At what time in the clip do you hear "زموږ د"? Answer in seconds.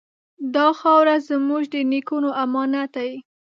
1.29-1.75